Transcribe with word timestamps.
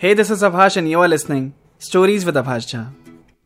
Hey 0.00 0.14
this 0.14 0.30
is 0.30 0.44
Abhash 0.46 0.76
and 0.78 0.88
you 0.88 1.00
are 1.00 1.08
listening 1.08 1.50
stories 1.82 2.24
with 2.24 2.36
Abhash 2.36 2.66
Jha 2.72 2.80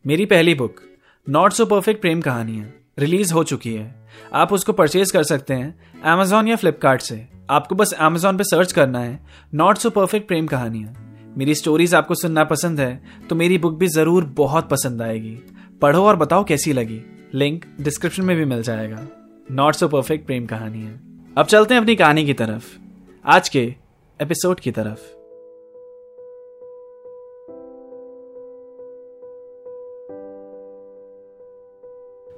मेरी 0.05 0.25
पहली 0.25 0.53
book 0.55 0.81
not 1.27 1.53
so 1.53 1.65
perfect 1.65 2.01
प्रेम 2.01 2.19
कहानियाँ 2.21 2.65
release 2.99 3.33
हो 3.33 3.43
चुकी 3.43 3.73
है। 3.73 4.07
आप 4.33 4.53
उसको 4.53 4.73
परचेज 4.73 5.11
कर 5.11 5.23
सकते 5.23 5.53
हैं 5.53 6.01
अमेजोन 6.05 6.47
या 6.47 6.55
फ्लिपकार्ट 6.55 7.01
से। 7.01 7.15
आपको 7.49 7.75
बस 7.75 7.93
अमेजोन 7.93 8.37
पे 8.37 8.43
सर्च 8.43 8.71
करना 8.71 8.99
है। 8.99 9.19
नॉट 9.53 9.77
सो 9.77 9.89
परफेक्ट 9.89 10.27
प्रेम 10.27 10.47
कहानियाँ 10.47 11.33
मेरी 11.37 11.55
स्टोरीज 11.55 11.95
आपको 11.95 12.15
सुनना 12.15 12.43
पसंद 12.43 12.79
है 12.79 13.01
तो 13.29 13.35
मेरी 13.35 13.57
बुक 13.57 13.79
भी 13.79 13.87
ज़रूर 13.87 14.25
बहुत 14.37 14.69
पसंद 14.69 15.01
आएगी। 15.01 15.35
पढ़ो 15.81 16.05
और 16.05 16.15
बताओ 16.15 16.43
कैसी 16.43 16.73
लगी। 16.73 17.01
लिंक 17.33 17.65
डिस्क्रिप्शन 17.81 18.23
में 18.23 18.35
भी 18.37 18.45
मिल 18.45 18.61
जाएगा। 18.61 19.07
नॉट 19.51 19.75
सो 19.75 19.87
परफेक्ट 19.87 20.25
प्रेम 20.25 20.45
कहानियाँ 20.45 21.33
अब 21.37 21.45
चलते 21.45 21.73
हैं 21.73 21.81
अपनी 21.81 21.95
कहानी 21.95 22.25
की 22.25 22.33
तरफ़। 22.35 22.71
आज 23.25 23.49
के 23.49 23.65
एपिसोड 24.19 24.59
की 24.59 24.71
तरफ़। 24.71 25.22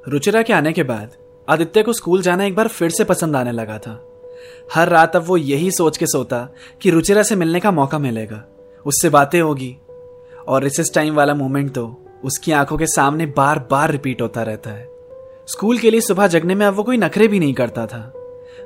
रुचिरा 0.09 0.41
के 0.41 0.54
आने 0.54 0.73
के 0.73 0.84
बाद, 0.84 1.12
आदित्य 1.50 1.84
को 1.84 1.94
स्कूल 1.94 2.22
जाना 2.22 2.46
एक 2.46 2.55
बार 2.55 2.68
फिर 2.68 2.90
से 2.90 3.04
पसंद 3.04 3.36
आने 3.36 3.52
लगा 3.52 3.77
था। 3.77 4.08
हर 4.73 4.90
रात 4.90 5.16
अब 5.16 5.23
वो 5.23 5.38
यही 5.38 5.72
सोच 5.72 5.98
के 5.98 6.08
सोता 6.08 6.50
कि 6.82 6.90
रुचिरा 6.90 7.23
से 7.23 7.36
मिलने 7.36 7.59
का 7.59 7.72
मौका 7.72 8.00
मिलेगा। 8.00 8.44
उससे 8.86 9.10
बातें 9.10 9.41
होगी। 9.41 9.77
और 10.48 10.63
रिसेस 10.63 10.94
टाइम 10.94 11.16
वाला 11.16 11.34
मोमेंट 11.34 11.73
तो 11.73 12.05
उसकी 12.23 12.52
आँखों 12.52 12.77
के 12.77 12.88
सामने 12.88 13.26
बार 13.26 13.68
बार 13.72 13.91
रिपीट 13.91 14.22
होता 14.22 14.44
रहता 14.44 14.70
है। 14.70 14.90
स्कूल 15.48 15.77
के 15.77 15.91
लिए 15.91 16.02
सुबह 16.02 16.27
जगने 16.27 16.55
में 16.55 16.66
अब 16.66 16.74
वो 16.74 16.84
कोई 16.84 16.98
नखरे 16.98 17.27
भी 17.27 17.40
नहीं 17.40 17.54
करता 17.54 17.85
था। 17.85 18.13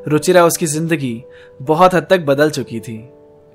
रुचिरा 0.08 0.46
उसकी 0.46 0.66
ज़िंदगी 0.66 1.24
बहुत 1.62 1.94
हद 1.94 2.08
तक 2.10 2.20
बदल 2.20 2.50
चुकी 2.50 2.80
थी। 2.80 2.98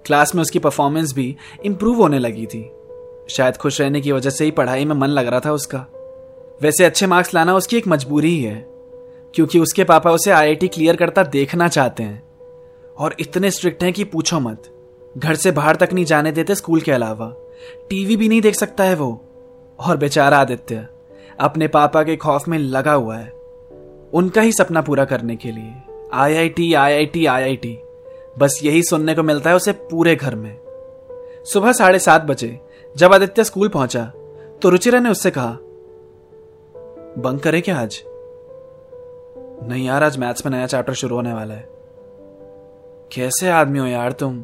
क्लास 0.05 0.35
में 0.35 0.43
उसकी 0.43 0.59
परफॉर्मेंस 0.59 1.13
भी 1.15 1.37
इम्प्रूव 1.65 1.97
होने 1.97 2.19
लगी 2.19 2.47
थी। 2.47 2.71
शायद 3.31 3.57
खुश 3.57 3.81
रहने 3.81 4.01
की 4.01 4.13
वजह 4.13 4.31
से 4.31 4.45
ही 4.45 4.51
पढ़ाई 4.51 4.85
में 4.85 4.95
मन 4.95 5.09
लग 5.09 5.27
रहा 5.27 5.41
था 5.41 5.53
उसका। 5.53 5.87
वैसे 6.63 6.85
अच्छे 6.85 7.07
मार्क्स 7.07 7.35
लाना 7.35 7.55
उसकी 7.55 7.77
एक 7.77 7.89
मजबूरी 7.89 8.29
ही 8.29 8.43
है, 8.43 8.55
क्योंकि 9.35 9.59
उसके 9.59 9.85
पापा 9.85 10.11
उसे 10.11 10.31
आईआईटी 10.31 10.69
क्लियर 10.69 10.97
करता 10.97 11.23
देखना 11.23 11.69
चाहते 11.69 12.03
हैं। 12.03 12.23
और 12.99 13.15
इतने 13.21 13.51
स्ट्रिक्ट 13.51 13.83
हैं 13.83 13.93
कि 13.93 14.05
पूछो 14.05 14.41
मत, 14.41 14.71
घर 15.19 15.35
से 15.35 15.51
बाहर 15.51 15.77
तक 15.77 15.93
नहीं 15.93 16.05
जाने 16.05 16.33
देते 16.33 16.55
स्कूल 16.55 16.81
के 16.81 16.93
अलावा। 16.93 17.33
टीवी 17.91 18.17
भी 18.17 18.29
नहीं 18.29 18.41
देख 18.41 18.55
सकता 18.55 18.85
है 18.85 18.95
वो। 18.95 19.21
और 19.79 19.97
बेचारा 19.97 20.39
आदित्य, 20.39 20.87
अपने 21.41 21.69
पापा 21.69 22.03
के 22.03 22.17
खौफ 22.17 22.49
में 22.49 22.59
लगा 22.59 22.93
हुआ 22.93 23.17
है, 23.17 23.33
उनका 24.13 24.41
ही 24.41 24.53
सपना 24.53 24.83
पूरा 24.83 25.05
करने 25.05 25.37
के 25.37 25.53
लिए। 25.53 25.75
आईआईटी 26.13 26.73
आईआईटी 26.75 27.27
आईआईटी 27.27 27.79
बस 28.39 28.61
यही 28.63 28.83
सुनने 28.83 29.15
को 29.15 29.23
मिलता 29.23 29.51
है 29.51 29.57
उसे 29.57 29.73
पूरे 29.73 30.15
घर 30.17 30.35
में। 30.35 30.57
सुबह 31.45 31.73
साढ़े 31.73 31.99
सात 31.99 32.23
बजे, 32.23 32.59
जब 32.97 33.13
आदित्य 33.13 33.45
स्कूल 33.45 33.69
पहुँचा 33.69 34.05
तो 34.63 34.69
रुचिरा 34.69 34.99
ने 35.01 35.11
उससे 35.11 35.31
कहा 35.31 35.57
बंक 37.19 37.43
करे 37.43 37.61
क्या 37.61 37.79
आज? 37.79 38.03
नहीं 39.69 39.87
यार, 39.87 40.03
आज 40.03 40.19
मैथ्स 40.19 40.47
में 40.47 40.53
नया 40.53 40.67
चैप्टर 40.67 40.93
शुरू 40.93 41.17
होने 41.17 41.33
वाला 41.33 41.55
है। 41.55 41.69
कैसे 43.13 43.51
आदमी 43.51 43.79
हो 43.79 43.87
यार 43.87 44.13
तुम? 44.13 44.43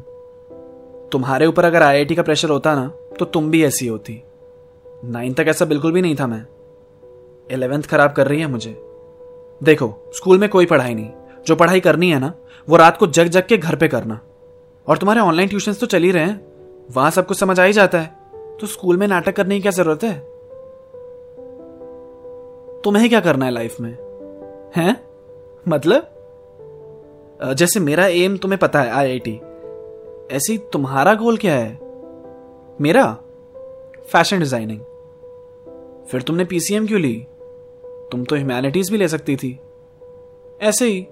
तुम्हारे 1.11 1.45
ऊपर 1.45 1.65
अगर 1.65 1.83
आईआईटी 1.83 2.15
का 2.15 2.23
प्रेशर 2.23 2.49
होता 2.49 2.75
ना 2.75 2.87
तो 3.19 3.25
तुम 3.25 3.51
भी 3.51 3.63
ऐसी 3.65 3.87
होती। 3.87 4.23
नाइन्थ 5.05 5.37
तक 5.37 5.45
ऐसा 5.47 5.65
बिल्कुल 5.65 5.91
भी 5.91 6.01
नहीं 6.01 6.15
था 6.15 6.27
मैं। 6.27 6.45
इलेवेंथ 7.51 7.83
खराब 7.83 8.11
कर 8.11 8.27
रही 8.27 8.39
है 8.39 8.47
मुझे। 8.47 8.81
देखो 9.63 10.11
स्कूल 10.15 10.37
में 10.37 10.49
कोई 10.49 10.65
पढ़ाई 10.65 10.93
नहीं। 10.93 11.11
जो 11.47 11.55
पढ़ाई 11.55 11.79
करनी 11.79 12.11
है 12.11 12.19
ना, 12.19 12.33
वो 12.69 12.75
रात 12.75 12.97
को 12.97 13.07
जग 13.07 13.27
जग 13.27 13.45
के 13.47 13.57
घर 13.57 13.75
पे 13.75 13.87
करना। 13.87 14.19
और 14.87 14.97
तुम्हारे 14.97 15.21
ऑनलाइन 15.21 15.49
ट्यूशन 15.49 15.73
तो 15.73 15.85
चल 15.85 16.03
ही 16.03 16.11
रहे 16.11 16.25
हैं। 16.25 16.41
वहाँ 16.91 17.11
सब 17.11 17.27
कुछ 17.27 17.39
समझ 17.39 17.59
आ 17.59 17.63
ही 17.63 17.73
जाता 17.73 17.99
है। 17.99 18.15
तो 18.35 18.67
स्कूल 18.67 18.97
में 18.97 19.07
नाटक 19.07 19.35
करने 19.35 19.55
की 19.55 19.61
क्या 19.61 19.71
ज़रूरत 19.71 20.03
है? 20.03 20.30
तुम्हें 22.83 23.09
क्या 23.09 23.19
करना 23.19 23.45
है 23.45 23.51
लाइफ 23.51 23.79
में? 23.81 23.91
हैं? 24.75 24.95
मतलब? 25.67 26.07
जैसे 27.53 27.79
मेरा 27.79 28.05
एम 28.07 28.37
तुम्हें 28.37 28.59
पता 28.59 28.81
है 28.81 28.89
आईआईटी 28.89 29.39
ऐसी 30.31 30.57
तुम्हारा 30.73 31.13
गोल 31.13 31.37
क्या 31.37 31.55
है? 31.55 31.79
मेरा? 32.81 33.05
फ़ैशन 34.11 34.39
डिज़ाइनिंग 34.39 34.79
फिर 36.07 36.21
तुमने 36.21 36.45
पीसीएम 36.45 36.87
क्यों 36.87 37.01
ली? 37.01 37.13
तुम 38.11 38.23
तो 38.23 38.35
ह्यूमैनिटीज 38.35 38.89
भी 38.91 38.97
ले 38.97 39.07
सकती 39.07 39.35
थी। 39.35 39.59
ऐसे 40.61 40.85
ही, 40.85 41.07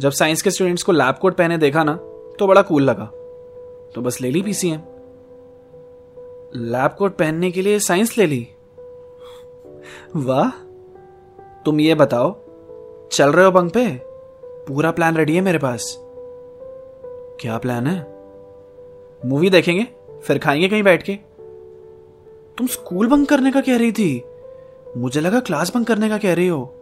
जब 0.00 0.10
साइंस 0.10 0.42
के 0.42 0.50
स्टूडेंट्स 0.50 0.82
को 0.82 0.92
लैब 0.92 1.14
कोट 1.14 1.36
पहने 1.36 1.58
देखा 1.58 1.84
ना 1.84 1.94
तो 2.38 2.46
बड़ा 2.46 2.62
कूल 2.62 2.82
लगा। 2.82 3.04
तो 3.94 4.00
बस 4.02 4.20
ले 4.20 4.30
ली 4.30 4.42
पीसीएम 4.42 4.80
लैब 6.56 6.94
कोट 6.98 7.16
पहनने 7.16 7.50
के 7.50 7.62
लिए 7.62 7.78
साइंस 7.78 8.16
ले 8.18 8.26
ली? 8.26 8.46
वाह! 10.16 10.63
तुम 11.64 11.80
ये 11.80 11.94
बताओ, 11.94 12.36
चल 13.12 13.32
रहे 13.32 13.44
हो 13.44 13.50
बंक 13.50 13.74
पे? 13.74 14.00
पूरा 14.44 14.90
प्लान 14.90 15.16
रेडी 15.16 15.34
है 15.34 15.40
मेरे 15.40 15.58
पास। 15.58 15.98
क्या 17.40 17.58
प्लान 17.58 17.86
है? 17.86 18.06
मूवी 19.26 19.50
देखेंगे, 19.50 19.86
फिर 20.22 20.38
खाएँगे 20.38 20.68
कहीं 20.68 20.82
बैठ 20.82 21.02
के। 21.02 21.12
तुम 22.58 22.66
स्कूल 22.66 23.06
बंक 23.06 23.28
करने 23.28 23.52
का 23.52 23.60
कह 23.60 23.76
रही 23.76 23.92
थी। 23.92 24.24
मुझे 24.96 25.20
लगा 25.20 25.40
क्लास 25.40 25.76
बंक 25.76 25.86
करने 25.86 26.08
का 26.08 26.18
कह 26.18 26.34
रही 26.34 26.48
हो। 26.48 26.74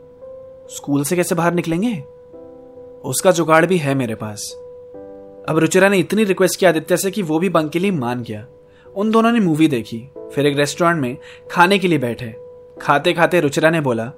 स्कूल 0.70 1.04
से 1.04 1.16
कैसे 1.16 1.34
बाहर 1.34 1.54
निकलेंगे? 1.54 2.04
उसका 3.04 3.30
जुगाड़ 3.30 3.66
भी 3.66 3.76
है 3.76 3.94
मेरे 3.94 4.14
पास। 4.14 4.52
अब 5.48 5.58
रुचिरा 5.58 5.88
ने 5.88 5.98
इतनी 5.98 6.24
रिक्वेस्ट 6.24 6.58
किया 6.58 6.70
आदित्य 6.70 6.96
से 6.96 7.10
कि 7.10 7.22
वो 7.22 7.38
भी 7.38 7.48
बंक 7.48 7.70
के 7.70 7.78
लिए 7.78 7.90
मान 7.90 8.22
गया। 8.22 8.46
उन 8.96 9.10
दोनों 9.10 9.32
ने 9.32 9.40
मूवी 9.40 9.68
देखी, 9.68 10.08
फिर 10.32 10.46
एक 10.46 10.56
रेस्टोरेंट 10.56 11.02
में 11.02 11.16
खाने 11.50 11.78
के 11.78 11.88
लिए 11.88 11.98
बैठे। 11.98 12.36
खाते 12.80 13.12
खाते 13.12 13.40
रुचिरा 13.40 13.70
ने 13.70 13.80
बोला 13.80 14.12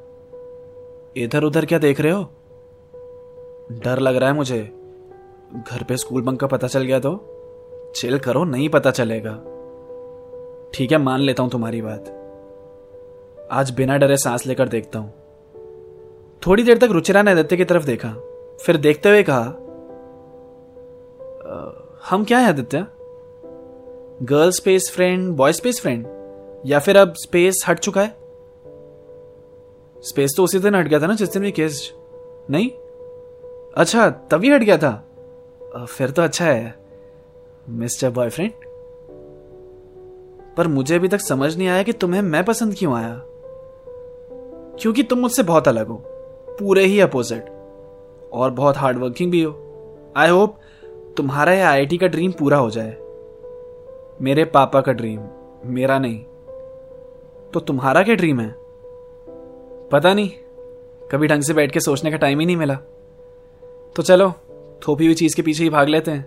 इधर 1.16 1.44
उधर 1.44 1.64
क्या 1.64 1.78
देख 1.78 2.00
रहे 2.00 2.12
हो? 2.12 2.22
डर 3.72 3.98
लग 3.98 4.16
रहा 4.16 4.30
है 4.30 4.36
मुझे। 4.36 4.62
घर 5.70 5.82
पे 5.82 5.96
स्कूल 5.96 6.22
बंक 6.22 6.40
का 6.40 6.46
पता 6.46 6.66
चल 6.66 6.82
गया 6.82 6.98
तो? 7.00 7.12
चिल 7.96 8.18
करो, 8.18 8.44
नहीं 8.44 8.68
पता 8.68 8.90
चलेगा। 8.90 9.34
ठीक 10.74 10.92
है, 10.92 10.98
मान 10.98 11.20
लेता 11.20 11.42
हूँ 11.42 11.50
तुम्हारी 11.50 11.82
बात। 11.82 12.08
आज 13.52 13.70
बिना 13.70 13.96
डरे 13.96 14.16
सांस 14.16 14.46
लेकर 14.46 14.68
देखता 14.68 14.98
हूँ। 14.98 15.12
थोड़ी 16.42 16.62
देर 16.62 16.78
तक 16.78 16.88
रुचिरा 16.90 17.22
ने 17.22 17.30
आदित्य 17.30 17.56
की 17.56 17.64
तरफ़ 17.64 17.84
देखा, 17.84 18.08
फिर 18.60 18.76
देखते 18.76 19.08
हुए 19.08 19.22
कहा 19.22 19.60
हम 22.10 22.24
क्या 22.24 22.38
है 22.38 22.48
Aditya? 22.48 22.86
Girl 24.22 24.50
space 24.50 24.90
friend, 24.94 25.36
boy 25.36 25.52
space 25.52 25.80
friend? 25.80 26.06
या 26.66 26.78
फिर 26.78 26.96
अब 26.96 27.14
स्पेस 27.14 27.64
हट 27.68 27.78
चुका 27.78 28.02
है? 28.02 28.23
स्पेस 30.04 30.34
तो 30.36 30.44
उसी 30.44 30.58
दिन 30.58 30.74
हट 30.74 30.88
गया 30.88 31.00
था 31.00 31.06
ना, 31.06 31.14
जिस 31.14 31.32
दिन 31.32 31.42
भी 31.42 31.52
केस 31.52 31.92
नहीं? 32.50 32.70
अच्छा 33.76 34.10
तभी 34.10 34.50
हट 34.50 34.62
गया 34.62 34.78
था। 34.78 35.04
फिर 35.86 36.10
तो 36.10 36.22
अच्छा 36.22 36.44
है। 36.44 36.74
मिस्टर 37.68 38.10
बॉयफ्रेंड 38.10 38.52
पर 40.56 40.66
मुझे 40.66 40.96
अभी 40.96 41.08
तक 41.08 41.20
समझ 41.20 41.56
नहीं 41.58 41.68
आया 41.68 41.82
कि 41.82 41.92
तुम्हें 41.92 42.22
मैं 42.22 42.44
पसंद 42.44 42.74
क्यों 42.78 42.94
आया। 42.94 43.22
क्योंकि 44.80 45.02
तुम 45.02 45.18
मुझसे 45.18 45.42
बहुत 45.42 45.68
अलग 45.68 45.88
हो। 45.88 46.02
पूरे 46.50 46.84
ही 46.84 47.00
अपोजिट 47.00 47.46
और 48.32 48.50
बहुत 48.50 48.76
हार्ड 48.76 48.98
वर्किंग 48.98 49.30
भी 49.30 49.42
हो। 49.42 49.60
आई 50.16 50.30
होप 50.30 50.56
तुम्हारा 51.16 51.52
यह 51.52 51.68
आईआईटी 51.68 51.98
का 51.98 52.06
ड्रीम 52.06 52.32
पूरा 52.32 52.56
हो 52.56 52.70
जाए। 52.70 52.96
मेरे 54.22 54.44
पापा 54.44 54.80
का 54.80 54.92
ड्रीम 54.92 55.20
मेरा 55.64 55.98
नहीं। 55.98 56.24
तो 57.52 57.60
तुम्हारा 57.60 58.02
क्या 58.02 58.14
ड्रीम 58.14 58.40
है? 58.40 58.63
पता 59.92 60.14
नहीं, 60.14 60.30
कभी 61.10 61.26
ढंग 61.26 61.42
से 61.42 61.54
बैठ 61.54 61.72
के 61.72 61.80
सोचने 61.80 62.10
का 62.10 62.16
टाइम 62.16 62.40
ही 62.40 62.46
नहीं 62.46 62.56
मिला। 62.56 62.74
तो 63.96 64.02
चलो, 64.02 64.32
थोपी 64.88 65.06
हुई 65.06 65.14
चीज़ 65.14 65.36
के 65.36 65.42
पीछे 65.42 65.64
ही 65.64 65.70
भाग 65.70 65.88
लेते 65.88 66.10
हैं। 66.10 66.26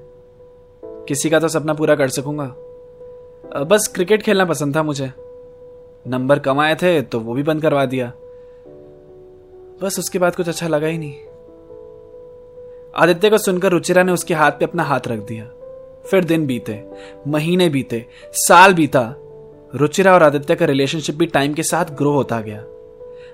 किसी 0.84 1.30
का 1.30 1.40
तो 1.40 1.48
सपना 1.48 1.74
पूरा 1.74 1.96
कर 1.96 2.08
सकूँगा। 2.08 2.56
बस 3.64 3.92
क्रिकेट 3.96 4.24
खेलना 4.24 4.46
पसंद 4.46 4.76
था 4.76 4.84
मुझे। 4.84 5.12
नंबर 6.08 6.40
कम 6.40 6.60
आए 6.60 6.76
थे 6.76 7.02
तो 7.02 7.20
वो 7.20 7.34
भी 7.34 7.44
बंद 7.44 7.62
करवा 7.62 7.86
दिया। 7.86 8.14
बस 9.82 9.96
उसके 10.00 10.20
बाद 10.20 10.36
कुछ 10.36 10.48
अच्छा 10.48 10.68
लगा 10.68 10.88
ही 10.88 10.98
नहीं। 10.98 11.16
आदित्य 12.96 13.30
को 13.30 13.38
सुनकर 13.38 13.72
रुचिरा 13.72 14.04
ने 14.04 14.12
उसके 14.12 14.34
हाथ 14.34 14.52
पे 14.52 14.66
अपना 14.66 14.84
हाथ 14.84 15.00
रख 15.08 15.20
दिया। 15.20 15.46
फिर 16.08 16.24
दिन 16.24 16.48
बीते, 16.48 16.86
महीने 17.28 17.70
बीते, 17.70 18.06
साल 18.34 18.74
बीता। 18.74 19.14
रुचिरा 19.76 20.14
और 20.14 20.24
आदित्य 20.24 20.56
का 20.56 20.66
रिलेशनशिप 20.66 21.16
भी 21.16 21.26
टाइम 21.26 21.54
के 21.54 21.64
साथ 21.64 21.86
ग्रो 21.86 22.12
होता 22.12 22.42
गया। 22.42 22.66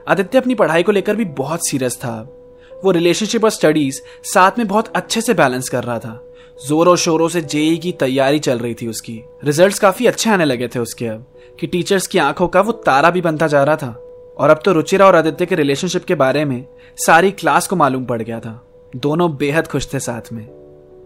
आदित्य 0.08 0.38
अपनी 0.38 0.56
पढ़ाई 0.56 0.84
को 0.84 0.92
लेकर 0.92 1.16
भी 1.16 1.26
बहुत 1.26 1.68
सीरियस 1.68 1.96
था। 1.98 2.40
वो 2.84 2.92
रिलेशनशिप 2.92 3.44
और 3.44 3.50
स्टडीज़ 3.50 4.02
साथ 4.24 4.52
में 4.58 4.68
बहुत 4.68 4.88
अच्छे 4.88 5.22
से 5.22 5.34
बैलेंस 5.34 5.70
कर 5.70 5.84
रहा 5.84 6.00
था। 6.00 6.34
जोरों 6.68 6.96
शोरों 6.96 7.28
से 7.28 7.42
जेई 7.42 7.78
की 7.78 7.92
तैयारी 7.92 8.40
चल 8.40 8.60
रही 8.60 8.74
थी 8.74 8.88
उसकी। 8.88 9.22
रिजल्ट्स 9.44 9.80
काफ़ी 9.80 10.06
अच्छे 10.06 10.30
आने 10.30 10.46
लगे 10.46 10.68
थे 10.68 10.80
उसके 10.80 11.08
अब, 11.08 11.34
कि 11.60 11.68
टीचर्स 11.68 12.08
की 12.08 12.18
आँखों 12.18 12.48
का 12.48 12.62
वो 12.62 12.72
तारा 12.72 13.10
भी 13.10 13.22
बनता 13.22 13.48
जा 13.48 13.64
रहा 13.64 13.76
था। 13.76 14.00
और 14.38 14.50
अब 14.50 14.60
तो 14.66 14.72
रुचिरा 14.72 15.08
और 15.08 15.16
आदित्य 15.16 15.46
के 15.46 15.56
रिलेशनशिप 15.56 16.04
के 16.04 16.16
बारे 16.16 16.46
में 16.46 16.66
सारी 16.98 17.32
क्लास 17.32 17.68
को 17.68 17.76
मालूम 17.76 18.06
पड़ 18.06 18.22
गया 18.22 18.40
था। 18.40 18.68
दोनों 18.96 19.36
बेहद 19.36 19.68
खुश 19.68 19.94
थे 19.94 20.00
साथ 20.00 20.34
में। 20.34 20.48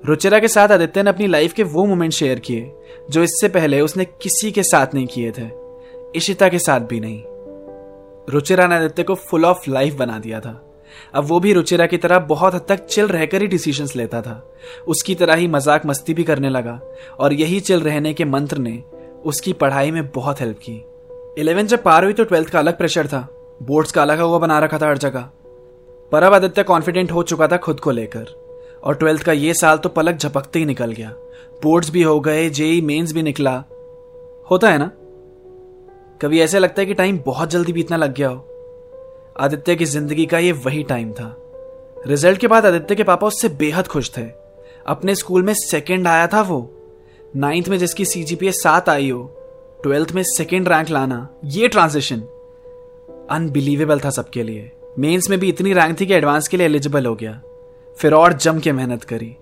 रुचिरा 0.05 0.39
के 0.39 0.47
साथ 0.47 0.69
आदित्य 0.69 1.03
ने 1.03 1.09
अपनी 1.09 1.27
लाइफ 1.27 1.53
के 1.53 1.63
वो 1.63 1.85
मोमेंट 1.85 2.13
शेयर 2.13 2.39
किए, 2.39 2.71
जो 3.09 3.23
इससे 3.23 3.47
पहले 3.47 3.81
उसने 3.81 4.05
किसी 4.05 4.51
के 4.51 4.63
साथ 4.63 4.87
नहीं 4.93 5.07
किए 5.07 5.31
थे। 5.31 5.49
इशिता 6.15 6.49
के 6.49 6.59
साथ 6.59 6.79
भी 6.79 6.99
नहीं। 6.99 7.23
रुचिरा 8.29 8.65
ने 8.67 8.75
आदित्य 8.75 9.03
को 9.03 9.15
फुल 9.15 9.45
ऑफ़ 9.45 9.69
लाइफ 9.69 9.93
बना 9.95 10.17
दिया 10.19 10.39
था। 10.39 10.61
अब 11.15 11.23
वो 11.23 11.39
भी 11.39 11.53
रुचिरा 11.53 11.85
की 11.85 11.97
तरह 11.97 12.19
बहुत 12.19 12.55
हद 12.55 12.65
तक 12.69 12.85
चिल 12.85 13.07
रहकर 13.07 13.41
ही 13.41 13.47
डिसीजंस 13.47 13.95
लेता 13.95 14.21
था। 14.21 14.41
उसकी 14.87 15.15
तरह 15.15 15.35
ही 15.35 15.47
मज़ाक 15.47 15.85
मस्ती 15.85 16.13
भी 16.13 16.23
करने 16.23 16.49
लगा 16.49 16.79
और 17.19 17.33
यही 17.33 17.59
चिल 17.59 17.81
रहने 17.81 18.13
के 18.13 18.25
मंत्र 18.25 18.57
ने 18.57 18.83
उसकी 19.25 19.53
पढ़ाई 19.53 19.91
में 19.91 20.09
बहुत 20.11 20.41
हेल्प 20.41 20.57
की। 20.59 20.83
इलेवेंथ 21.41 21.67
जब 21.67 21.83
पार 21.83 22.03
हुई 22.03 22.13
तो 22.13 22.23
ट्वेल्थ 22.23 22.49
का 22.49 22.59
अलग 22.59 22.77
प्रेशर 22.77 23.07
था। 23.07 23.27
बोर्ड्स 23.63 23.91
का 23.91 24.01
अलग 24.01 24.19
हुआ, 24.19 24.39
बना 24.39 24.59
रखा 24.59 24.77
था 24.77 24.87
हर 24.87 24.97
जगह। 24.97 25.29
पर 26.11 26.23
अब 26.23 26.33
आदित्य 26.33 26.63
कॉन्फिडेंट 26.63 27.11
हो 27.11 27.23
चुका 27.23 27.47
था 27.47 27.57
खुद 27.57 27.79
को 27.79 27.91
लेकर। 27.91 28.25
और 28.83 28.95
ट्वेल्थ 28.95 29.23
का 29.23 29.31
ये 29.31 29.53
साल 29.53 29.77
तो 29.77 29.89
पलक 29.89 30.17
झपकते 30.17 30.59
ही 30.59 30.65
निकल 30.65 30.91
गया। 30.91 31.09
बोर्ड्स 31.63 31.89
भी 31.89 32.03
हो 32.03 32.19
गए 32.19 32.49
जेई 32.49 32.81
मेंस 32.81 33.13
भी 33.13 33.23
निकला। 33.23 33.63
होता 34.51 34.69
है 34.69 34.77
ना? 34.77 34.91
कभी 36.21 36.39
ऐसे 36.39 36.59
लगता 36.59 36.81
है 36.81 36.85
कि 36.85 36.93
टाइम 36.93 37.19
बहुत 37.25 37.49
जल्दी 37.49 37.73
बीतना 37.73 37.97
लग 37.97 38.13
गया 38.13 38.29
हो? 38.29 38.37
आदित्य 39.39 39.75
की 39.75 39.85
ज़िंदगी 39.85 40.25
का 40.25 40.39
ये 40.39 40.51
वही 40.51 40.83
टाइम 40.83 41.11
था। 41.11 41.35
रिज़ल्ट 42.07 42.39
के 42.39 42.47
बाद 42.47 42.65
आदित्य 42.65 42.95
के 42.95 43.03
पापा 43.03 43.27
उससे 43.27 43.49
बेहद 43.49 43.87
खुश 43.87 44.11
थे। 44.17 44.21
अपने 44.87 45.15
स्कूल 45.15 45.43
में 45.43 45.53
सेकेंड 45.53 46.07
आया 46.07 46.27
था 46.27 46.41
वो। 46.41 46.59
नाइन्थ 47.35 47.69
में 47.69 47.77
जिसकी 47.77 48.05
सीजीपीए 48.05 48.51
सात 48.51 48.89
आई 48.89 49.09
हो 49.09 49.23
ट्वेल्थ 49.83 50.11
में 50.11 50.23
सेकेंड 50.23 50.67
रैंक 50.67 50.89
लाना, 50.89 51.27
ये 51.45 51.67
ट्रांजिशन 51.67 52.19
अनबिलीवेबल 53.29 53.99
था 53.99 54.09
सबके 54.09 54.43
लिए। 54.43 54.71
मेंस 54.99 55.29
में 55.29 55.39
भी 55.39 55.49
इतनी 55.49 55.73
रैंक 55.73 55.99
थी 56.01 56.05
कि 56.05 56.13
एडवांस 56.13 56.47
के 56.47 56.57
लिए 56.57 56.65
एलिजिबल 56.65 57.05
हो 57.05 57.15
गया। 57.15 57.41
फिर 57.97 58.13
और 58.13 58.33
जम 58.33 58.59
के 58.59 58.71
मेहनत 58.71 59.03
करी। 59.03 59.35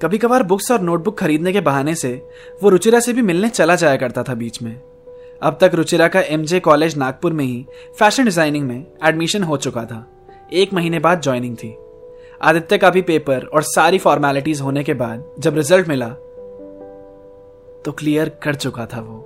कभी 0.00 0.18
कभार 0.18 0.42
बुक्स 0.42 0.70
और 0.70 0.80
नोटबुक 0.80 1.18
खरीदने 1.18 1.52
के 1.52 1.60
बहाने 1.60 1.94
से 1.94 2.12
वो 2.62 2.68
रुचिरा 2.68 3.00
से 3.00 3.12
भी 3.12 3.22
मिलने 3.22 3.48
चला 3.48 3.74
जाया 3.74 3.96
करता 3.96 4.22
था 4.22 4.34
बीच 4.34 4.62
में। 4.62 4.80
अब 5.42 5.58
तक 5.60 5.70
रुचिरा 5.74 6.06
का 6.08 6.20
एमजे 6.20 6.58
कॉलेज 6.60 6.96
नागपुर 6.98 7.32
में 7.32 7.44
ही 7.44 7.66
फ़ैशन 7.98 8.24
डिज़ाइनिंग 8.24 8.66
में 8.68 8.84
एडमिशन 9.04 9.42
हो 9.42 9.56
चुका 9.56 9.84
था। 9.84 10.04
एक 10.52 10.72
महीने 10.72 10.98
बाद 10.98 11.20
ज्वाइनिंग 11.22 11.56
थी। 11.56 11.76
आदित्य 12.42 12.78
का 12.78 12.90
भी 12.90 13.02
पेपर 13.02 13.44
और 13.44 13.62
सारी 13.62 13.98
फॉर्मेलिटीज 13.98 14.60
होने 14.60 14.84
के 14.84 14.94
बाद 14.94 15.24
जब 15.38 15.56
रिज़ल्ट 15.56 15.88
मिला 15.88 16.08
तो 17.84 17.92
क्लियर 17.92 18.28
कर 18.42 18.54
चुका 18.54 18.86
था 18.86 19.00
वो। 19.00 19.24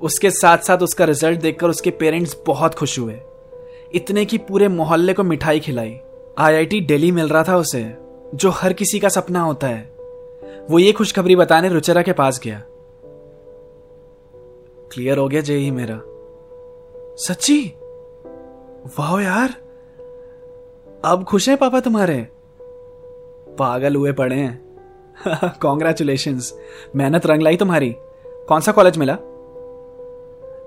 उसके 0.00 0.30
साथ 0.30 0.58
साथ 0.58 0.78
उसका 0.78 1.04
रिज़ल्ट 1.04 1.40
देखकर 1.40 1.68
उसके 1.68 1.90
पेरेंट्स 1.92 2.36
बहुत 2.46 2.74
खुश 2.74 2.98
हुए। 2.98 3.18
इतने 3.94 4.24
की 4.24 4.38
पूरे 4.40 4.68
मोहल्ले 4.68 5.12
को 5.12 5.22
मिठाई 5.22 5.60
खिलाई। 5.60 5.96
आईआईटी 6.38 6.80
दिल्ली 6.80 7.10
मिल 7.12 7.28
रहा 7.28 7.42
था 7.42 7.56
उसे, 7.56 7.84
जो 8.34 8.50
हर 8.50 8.72
किसी 8.72 9.00
का 9.00 9.08
सपना 9.08 9.40
होता 9.40 9.66
है। 9.66 9.82
वो 10.70 10.78
ये 10.78 10.92
खुशखबरी 10.92 11.36
बताने 11.36 11.68
रुचिरा 11.68 12.02
के 12.02 12.12
पास 12.12 12.40
गया। 12.44 12.62
क्लियर 14.94 15.18
हो 15.18 15.28
गया 15.28 15.40
जेई 15.40 15.70
मेरा। 15.70 16.00
सच्ची? 17.16 17.74
वाह 18.98 19.22
यार। 19.22 19.54
अब 21.04 21.24
खुश 21.24 21.48
हैं 21.48 21.58
पापा 21.58 21.80
तुम्हारे? 21.80 22.28
पागल 23.58 23.96
हुए 23.96 24.12
पड़े 24.12 24.36
हैं। 24.36 24.64
कॉन्ग्रेचुलेशन 25.62 26.40
मेहनत 26.96 27.26
रंग 27.26 27.42
लाई 27.42 27.56
तुम्हारी। 27.56 27.94
कौन 28.26 28.60
सा 28.60 28.72
कॉलेज 28.72 28.98
मिला? 28.98 29.12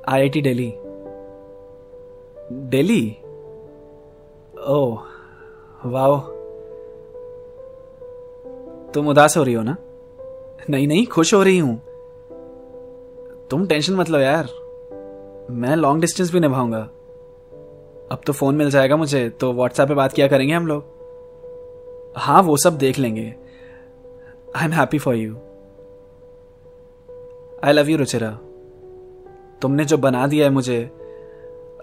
IIT 0.07 0.41
Delhi 0.41 0.73
Delhi 2.51 3.17
oh 4.67 4.97
wow. 5.85 6.19
तुम 8.91 9.07
उदास 9.07 9.37
हो 9.37 9.43
रही 9.43 9.53
हो 9.53 9.63
ना? 9.63 9.77
नहीं 10.69 10.87
नहीं, 10.87 11.05
खुश 11.05 11.33
हो 11.33 11.43
रही 11.43 11.57
हूँ। 11.57 11.86
तुम 13.51 13.67
टेंशन 13.67 13.93
मत 13.93 14.09
लो 14.09 14.19
यार। 14.19 14.47
मैं 15.51 15.75
लॉन्ग 15.75 16.01
डिस्टेंस 16.01 16.31
भी 16.31 16.39
निभाऊँगा। 16.39 16.79
अब 18.11 18.21
तो 18.27 18.33
फ़ोन 18.33 18.55
मिल 18.55 18.69
जाएगा 18.69 18.97
मुझे 18.97 19.29
तो 19.29 19.53
व्हाट्सएप 19.53 19.87
पे 19.87 19.93
बात 19.93 20.13
किया 20.13 20.27
करेंगे 20.27 20.53
हम 20.53 20.67
लोग। 20.67 20.83
हाँ 22.17 22.41
वो 22.41 22.57
सब 22.57 22.77
देख 22.77 22.99
लेंगे। 22.99 23.35
I 24.55 24.65
am 24.65 24.71
happy 24.71 24.99
for 24.99 25.15
you 25.15 25.35
I 27.63 27.73
love 27.73 27.89
you 27.89 27.97
Ruchira. 27.97 28.31
तुमने 29.61 29.85
जो 29.85 29.97
बना 29.97 30.27
दिया 30.27 30.45
है 30.45 30.51
मुझे, 30.51 30.83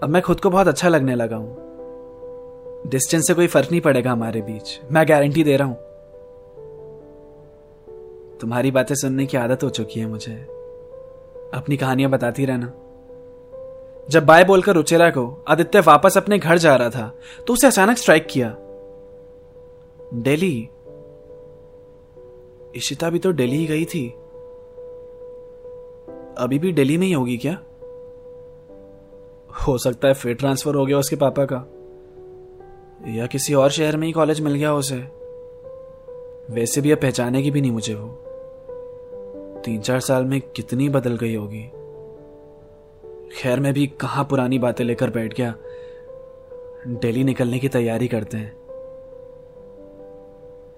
अब 0.03 0.09
मैं 0.09 0.21
खुद 0.21 0.39
को 0.39 0.49
बहुत 0.49 0.67
अच्छा 0.67 0.89
लगने 0.89 1.15
लगा 1.15 1.35
हूँ। 1.35 2.89
डिस्टेंस 2.89 3.27
से 3.27 3.33
कोई 3.33 3.47
फ़र्क 3.47 3.71
नहीं 3.71 3.81
पड़ेगा 3.81 4.11
हमारे 4.11 4.41
बीच। 4.41 4.79
मैं 4.91 5.09
गारंटी 5.09 5.43
दे 5.43 5.57
रहा 5.57 5.67
हूँ। 5.67 5.77
तुम्हारी 8.37 8.71
बातें 8.71 8.95
सुनने 8.95 9.25
की 9.25 9.37
आदत 9.37 9.63
हो 9.63 9.69
चुकी 9.69 9.99
है 9.99 10.05
मुझे। 10.05 10.54
अपनी 11.53 11.77
कहानियाँ 11.77 12.11
बताती 12.11 12.45
रहना। 12.45 12.73
जब 14.09 14.25
बाय 14.25 14.43
बोलकर 14.43 14.75
रुचेरा 14.75 15.09
को 15.09 15.45
आदित्य 15.47 15.79
वापस 15.79 16.17
अपने 16.17 16.39
घर 16.39 16.57
जा 16.57 16.75
रहा 16.75 16.89
था 16.89 17.07
तो 17.47 17.53
उसे 17.53 17.67
अचानक 17.67 17.97
स्ट्राइक 17.97 18.27
किया। 18.27 18.55
दिल्ली 20.13 20.69
इशिता 22.75 23.09
भी 23.09 23.19
तो 23.19 23.33
दिल्ली 23.33 23.57
ही 23.57 23.65
गई 23.65 23.85
थी। 23.85 24.07
अभी 26.37 26.59
भी 26.59 26.73
दिल्ली 26.73 26.97
में 26.97 27.07
ही 27.07 27.13
होगी 27.13 27.37
क्या? 27.37 27.57
हो 29.67 29.77
सकता 29.77 30.07
है 30.07 30.13
फिर 30.13 30.33
ट्रांसफ़र 30.33 30.75
हो 30.75 30.85
गया 30.85 30.97
उसके 30.97 31.15
पापा 31.15 31.45
का। 31.45 31.65
या 33.11 33.25
किसी 33.25 33.53
और 33.53 33.69
शहर 33.69 33.97
में 33.97 34.07
ही 34.07 34.13
कॉलेज 34.13 34.41
मिल 34.41 34.53
गया 34.53 34.73
उसे। 34.73 34.95
वैसे 36.53 36.81
भी 36.81 36.91
अब 36.91 36.97
पहचाने 36.97 37.41
की 37.43 37.51
भी 37.51 37.61
नहीं 37.61 37.71
मुझे 37.71 37.93
वो। 37.93 38.24
तीन 39.65 39.81
चार 39.81 39.99
साल 39.99 40.25
में 40.25 40.41
कितनी 40.41 40.89
बदल 40.89 41.15
गई 41.15 41.35
होगी। 41.35 41.63
खैर, 43.37 43.59
मैं 43.59 43.73
भी 43.73 43.87
कहा 43.87 44.23
पुरानी 44.23 44.59
बातें 44.59 44.85
लेकर 44.85 45.09
बैठ 45.09 45.33
गया। 45.33 45.55
डेली 46.87 47.23
निकलने 47.23 47.59
की 47.59 47.69
तैयारी 47.69 48.07
करते 48.07 48.37
हैं। 48.37 48.55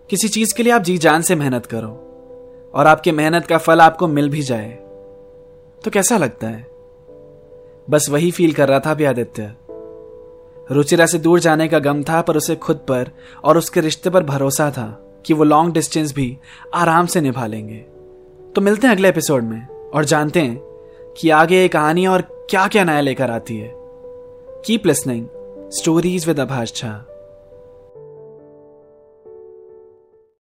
किसी 0.09 0.27
चीज़ 0.27 0.55
के 0.55 0.63
लिए 0.63 0.73
आप 0.73 0.81
जी 0.81 0.97
जान 0.97 1.21
से 1.21 1.35
मेहनत 1.35 1.65
करो, 1.65 2.03
और 2.73 2.87
आपके 2.87 3.11
मेहनत 3.11 3.45
का 3.45 3.57
फल 3.57 3.81
आपको 3.81 4.07
मिल 4.07 4.29
भी 4.29 4.41
जाए। 4.41 4.69
तो 5.83 5.91
कैसा 5.91 6.17
लगता 6.17 6.47
है? 6.47 6.67
बस 7.89 8.07
वही 8.09 8.31
फील 8.31 8.53
कर 8.53 8.69
रहा 8.69 8.79
था 8.79 8.93
भी 8.93 9.03
आदित्य। 9.03 9.53
रुचिरा 10.71 11.05
से 11.05 11.17
दूर 11.17 11.39
जाने 11.39 11.67
का 11.67 11.79
गम 11.79 12.03
था, 12.03 12.21
पर 12.21 12.37
उसे 12.37 12.55
खुद 12.55 12.77
पर 12.77 13.11
और 13.43 13.57
उसके 13.57 13.81
रिश्ते 13.81 14.09
पर 14.09 14.23
भरोसा 14.23 14.71
था 14.71 15.15
कि 15.25 15.33
वो 15.33 15.43
लॉन्ग 15.43 15.73
डिस्टेंस 15.73 16.13
भी 16.13 16.37
आराम 16.73 17.05
से 17.05 17.21
निभा 17.21 17.45
लेंगे। 17.45 17.96
तो 18.57 18.61
मिलते 18.61 18.87
हैं 18.87 18.93
अगले 18.93 19.09
एपिसोड 19.09 19.43
में 19.43 19.91
और 19.93 20.05
जानते 20.05 20.41
हैं 20.41 20.57
कि 21.17 21.29
आगे 21.29 21.61
ये 21.61 21.67
कहानी 21.67 22.07
और 22.07 22.21
क्या 22.21 22.67
क्या 22.67 22.83
नया 22.83 23.01
लेकर 23.01 23.31
आती 23.31 23.57
है। 23.57 23.73
Keep 24.65 24.85
listening 24.85 25.27
stories 25.71 26.27
with 26.27 26.39
Abhash 26.39 26.73
Jha 26.73 27.16